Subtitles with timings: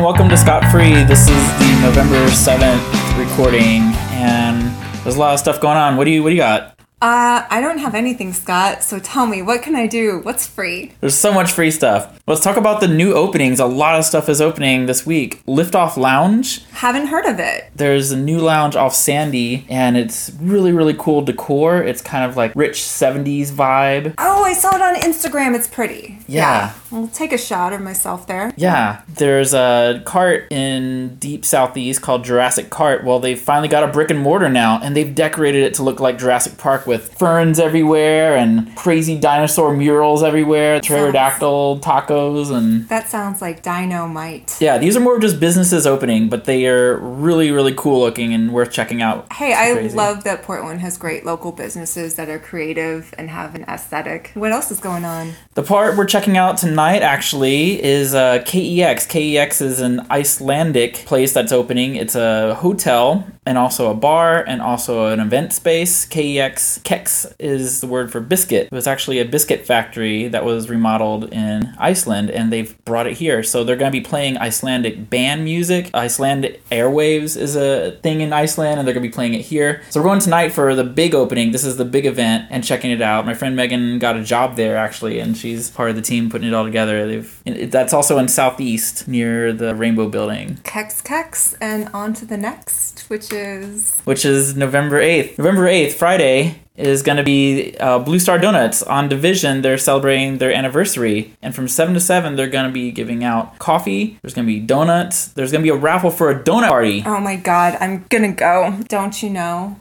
[0.00, 1.04] and welcome to Scott Free.
[1.04, 3.82] This is the November 7th recording,
[4.12, 4.62] and
[5.04, 5.98] there's a lot of stuff going on.
[5.98, 6.80] What do you what do you got?
[7.02, 10.20] Uh, I don't have anything, Scott, so tell me, what can I do?
[10.22, 10.92] What's free?
[11.00, 12.18] There's so much free stuff.
[12.26, 13.60] Let's talk about the new openings.
[13.60, 15.44] A lot of stuff is opening this week.
[15.44, 16.64] Liftoff Lounge.
[16.70, 17.70] Haven't heard of it.
[17.74, 21.82] There's a new lounge off Sandy, and it's really, really cool decor.
[21.82, 24.14] It's kind of like rich 70s vibe.
[24.16, 25.54] Oh, I saw it on Instagram.
[25.54, 26.20] It's pretty.
[26.26, 26.72] Yeah.
[26.92, 28.52] I'll take a shot of myself there.
[28.56, 33.04] Yeah, there's a cart in deep southeast called Jurassic Cart.
[33.04, 36.00] Well, they've finally got a brick and mortar now, and they've decorated it to look
[36.00, 43.08] like Jurassic Park with ferns everywhere and crazy dinosaur murals everywhere, pterodactyl tacos, and That
[43.08, 44.56] sounds like dynamite.
[44.60, 48.34] yeah, these are more of just businesses opening, but they are really, really cool looking
[48.34, 49.32] and worth checking out.
[49.32, 49.96] Hey, I crazy.
[49.96, 54.32] love that Portland has great local businesses that are creative and have an aesthetic.
[54.34, 55.34] What else is going on?
[55.54, 59.06] The part we're checking out tonight actually is uh, KEX.
[59.06, 61.96] KEX is an Icelandic place that's opening.
[61.96, 66.06] It's a hotel and also a bar and also an event space.
[66.06, 68.66] KEX, Kex is the word for biscuit.
[68.66, 73.14] It was actually a biscuit factory that was remodeled in Iceland and they've brought it
[73.14, 73.42] here.
[73.42, 75.92] So they're going to be playing Icelandic band music.
[75.92, 79.82] Icelandic Airwaves is a thing in Iceland and they're going to be playing it here.
[79.90, 81.50] So we're going tonight for the big opening.
[81.50, 83.26] This is the big event and checking it out.
[83.26, 86.46] My friend Megan got a job there actually and she's part of the team putting
[86.46, 87.04] it all together.
[87.08, 92.36] They've that's also in southeast near the Rainbow Building, Kex Kex, and on to the
[92.36, 94.00] next, which is.
[94.04, 95.36] which is November 8th.
[95.36, 99.62] November 8th, Friday is going to be uh, Blue Star Donuts on Division.
[99.62, 103.58] They're celebrating their anniversary, and from seven to seven, they're going to be giving out
[103.58, 104.18] coffee.
[104.22, 105.26] There's going to be donuts.
[105.28, 107.02] There's going to be a raffle for a donut party.
[107.04, 108.78] Oh my god, I'm gonna go.
[108.88, 109.76] Don't you know?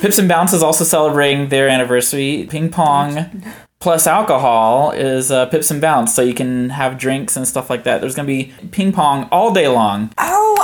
[0.00, 2.46] Pips and Bounce is also celebrating their anniversary.
[2.50, 3.42] Ping pong
[3.80, 7.84] plus alcohol is uh, Pips and Bounce, so you can have drinks and stuff like
[7.84, 8.00] that.
[8.00, 10.10] There's gonna be ping pong all day long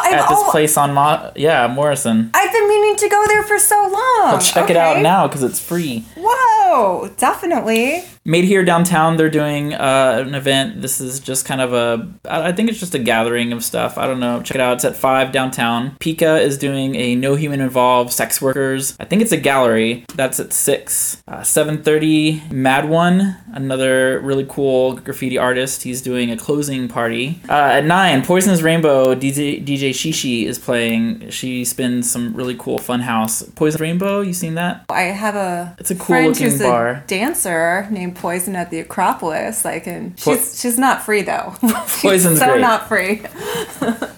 [0.04, 2.30] I'm at this oh, place on Mo- yeah Morrison.
[2.34, 4.32] I've been meaning to go there for so long.
[4.32, 6.04] Well, check it out now because it's free.
[6.16, 8.04] Whoa, definitely.
[8.26, 10.80] Made here downtown, they're doing uh, an event.
[10.80, 13.98] This is just kind of a, I think it's just a gathering of stuff.
[13.98, 14.40] I don't know.
[14.40, 14.76] Check it out.
[14.76, 15.96] It's at five downtown.
[16.00, 18.96] Pika is doing a no human involved sex workers.
[18.98, 20.06] I think it's a gallery.
[20.14, 21.22] That's at six.
[21.28, 22.42] Uh, Seven thirty.
[22.50, 25.82] Mad One, another really cool graffiti artist.
[25.82, 27.40] He's doing a closing party.
[27.46, 31.28] Uh, at nine, Poisonous Rainbow DJ DJ Shishi is playing.
[31.28, 33.42] She spins some really cool fun house.
[33.54, 34.86] Poison Rainbow, you seen that?
[34.88, 36.88] I have a It's a cool looking bar.
[36.88, 39.64] a dancer named Poison at the Acropolis.
[39.66, 40.14] I can.
[40.16, 41.54] She's she's not free though.
[42.00, 42.60] Poison's so great.
[42.60, 43.22] not free.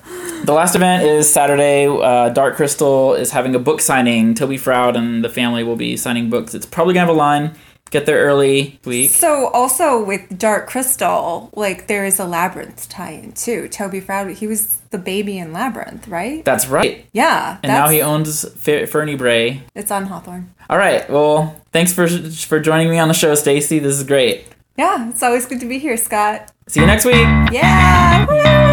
[0.45, 1.87] The last event is Saturday.
[1.89, 4.33] Uh, Dark Crystal is having a book signing.
[4.34, 6.55] Toby Froud and the family will be signing books.
[6.55, 7.57] It's probably gonna have a line.
[7.91, 9.11] Get there early week.
[9.11, 13.69] So also with Dark Crystal, like there is a Labyrinth tie-in too.
[13.69, 16.45] Toby Froud, he was the baby in Labyrinth, right?
[16.45, 17.07] That's right.
[17.13, 17.59] Yeah.
[17.63, 19.63] And now he owns Fer- Fernie Brae.
[19.75, 20.53] It's on Hawthorne.
[20.69, 21.09] All right.
[21.09, 23.79] Well, thanks for for joining me on the show, Stacy.
[23.79, 24.47] This is great.
[24.77, 26.53] Yeah, it's always good to be here, Scott.
[26.67, 27.15] See you next week.
[27.53, 28.27] Yeah.
[28.27, 28.66] Woo!